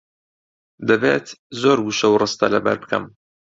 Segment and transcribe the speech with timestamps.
[0.87, 1.25] دەبێت
[1.61, 3.03] زۆر وشە و ڕستە لەبەر بکەم.